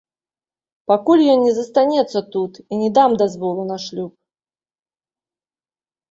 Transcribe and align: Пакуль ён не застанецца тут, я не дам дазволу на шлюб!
Пакуль 0.91 1.21
ён 1.33 1.39
не 1.47 1.51
застанецца 1.57 2.19
тут, 2.35 2.51
я 2.73 2.77
не 2.83 2.89
дам 2.97 3.17
дазволу 3.21 3.61
на 3.73 3.77
шлюб! 3.83 4.15